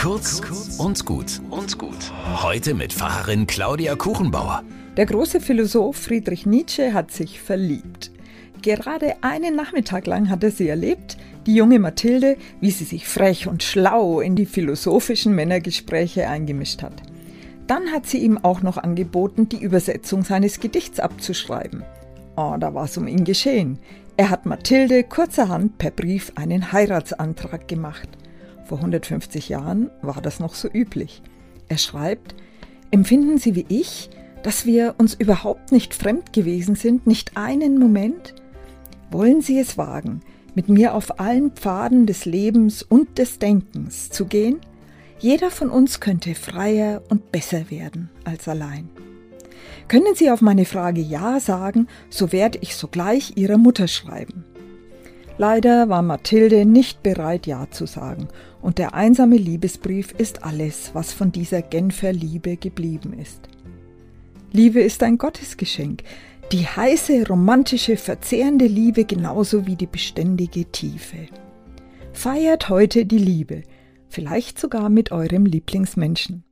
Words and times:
Kurz 0.00 0.40
und 0.78 1.04
gut 1.04 1.42
und 1.50 1.76
gut. 1.76 2.10
Heute 2.42 2.72
mit 2.72 2.90
Pfarrerin 2.90 3.46
Claudia 3.46 3.96
Kuchenbauer. 3.96 4.62
Der 4.96 5.04
große 5.04 5.40
Philosoph 5.40 5.94
Friedrich 5.94 6.46
Nietzsche 6.46 6.94
hat 6.94 7.10
sich 7.10 7.38
verliebt. 7.38 8.10
Gerade 8.62 9.16
einen 9.22 9.54
Nachmittag 9.54 10.06
lang 10.06 10.30
hat 10.30 10.42
er 10.42 10.52
sie 10.52 10.68
erlebt, 10.68 11.18
die 11.44 11.54
junge 11.54 11.78
Mathilde, 11.78 12.38
wie 12.62 12.70
sie 12.70 12.84
sich 12.84 13.06
frech 13.06 13.46
und 13.46 13.62
schlau 13.62 14.20
in 14.20 14.36
die 14.36 14.46
philosophischen 14.46 15.34
Männergespräche 15.34 16.26
eingemischt 16.26 16.82
hat. 16.82 17.02
Dann 17.66 17.92
hat 17.92 18.06
sie 18.06 18.20
ihm 18.20 18.38
auch 18.38 18.62
noch 18.62 18.78
angeboten, 18.78 19.50
die 19.50 19.60
Übersetzung 19.62 20.24
seines 20.24 20.60
Gedichts 20.60 20.98
abzuschreiben. 20.98 21.84
Oh, 22.38 22.56
da 22.58 22.72
war 22.72 22.86
es 22.86 22.96
um 22.96 23.06
ihn 23.06 23.24
geschehen. 23.24 23.78
Er 24.16 24.30
hat 24.30 24.46
Mathilde 24.46 25.04
kurzerhand 25.04 25.76
per 25.76 25.90
Brief 25.90 26.32
einen 26.36 26.72
Heiratsantrag 26.72 27.68
gemacht. 27.68 28.08
Vor 28.70 28.78
150 28.78 29.48
Jahren 29.48 29.90
war 30.00 30.22
das 30.22 30.38
noch 30.38 30.54
so 30.54 30.68
üblich. 30.72 31.22
Er 31.68 31.76
schreibt, 31.76 32.36
empfinden 32.92 33.36
Sie 33.36 33.56
wie 33.56 33.66
ich, 33.68 34.10
dass 34.44 34.64
wir 34.64 34.94
uns 34.96 35.14
überhaupt 35.14 35.72
nicht 35.72 35.92
fremd 35.92 36.32
gewesen 36.32 36.76
sind, 36.76 37.04
nicht 37.04 37.36
einen 37.36 37.80
Moment? 37.80 38.32
Wollen 39.10 39.40
Sie 39.40 39.58
es 39.58 39.76
wagen, 39.76 40.20
mit 40.54 40.68
mir 40.68 40.94
auf 40.94 41.18
allen 41.18 41.50
Pfaden 41.50 42.06
des 42.06 42.26
Lebens 42.26 42.84
und 42.84 43.18
des 43.18 43.40
Denkens 43.40 44.08
zu 44.08 44.26
gehen? 44.26 44.60
Jeder 45.18 45.50
von 45.50 45.68
uns 45.68 45.98
könnte 45.98 46.36
freier 46.36 47.02
und 47.08 47.32
besser 47.32 47.72
werden 47.72 48.08
als 48.22 48.46
allein. 48.46 48.88
Können 49.88 50.14
Sie 50.14 50.30
auf 50.30 50.42
meine 50.42 50.64
Frage 50.64 51.00
Ja 51.00 51.40
sagen, 51.40 51.88
so 52.08 52.30
werde 52.30 52.58
ich 52.62 52.76
sogleich 52.76 53.32
Ihrer 53.34 53.58
Mutter 53.58 53.88
schreiben. 53.88 54.44
Leider 55.40 55.88
war 55.88 56.02
Mathilde 56.02 56.66
nicht 56.66 57.02
bereit, 57.02 57.46
Ja 57.46 57.66
zu 57.70 57.86
sagen, 57.86 58.28
und 58.60 58.76
der 58.76 58.92
einsame 58.92 59.38
Liebesbrief 59.38 60.12
ist 60.12 60.44
alles, 60.44 60.90
was 60.92 61.14
von 61.14 61.32
dieser 61.32 61.62
Genfer 61.62 62.12
Liebe 62.12 62.58
geblieben 62.58 63.14
ist. 63.14 63.48
Liebe 64.52 64.82
ist 64.82 65.02
ein 65.02 65.16
Gottesgeschenk, 65.16 66.02
die 66.52 66.66
heiße, 66.66 67.26
romantische, 67.26 67.96
verzehrende 67.96 68.66
Liebe 68.66 69.06
genauso 69.06 69.66
wie 69.66 69.76
die 69.76 69.86
beständige 69.86 70.66
Tiefe. 70.66 71.28
Feiert 72.12 72.68
heute 72.68 73.06
die 73.06 73.16
Liebe, 73.16 73.62
vielleicht 74.10 74.60
sogar 74.60 74.90
mit 74.90 75.10
eurem 75.10 75.46
Lieblingsmenschen. 75.46 76.44